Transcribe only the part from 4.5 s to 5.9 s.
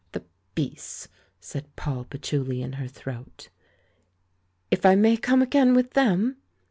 "If I may come again